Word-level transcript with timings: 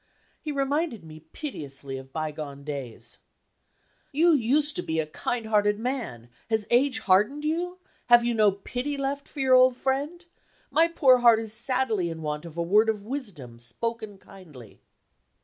He 0.41 0.51
reminded 0.51 1.03
me 1.05 1.19
piteously 1.31 1.95
of 1.99 2.11
bygone 2.11 2.63
days: 2.63 3.19
"You 4.11 4.31
used 4.31 4.75
to 4.77 4.81
be 4.81 4.99
a 4.99 5.05
kind 5.05 5.45
hearted 5.45 5.77
man. 5.77 6.29
Has 6.49 6.65
age 6.71 7.01
hardened 7.01 7.45
you? 7.45 7.77
Have 8.07 8.25
you 8.25 8.33
no 8.33 8.51
pity 8.51 8.97
left 8.97 9.27
for 9.27 9.41
your 9.41 9.53
old 9.53 9.77
friend? 9.77 10.25
My 10.71 10.87
poor 10.87 11.19
heart 11.19 11.39
is 11.39 11.53
sadly 11.53 12.09
in 12.09 12.23
want 12.23 12.45
of 12.45 12.57
a 12.57 12.63
word 12.63 12.89
of 12.89 13.03
wisdom, 13.05 13.59
spoken 13.59 14.17
kindly." 14.17 14.81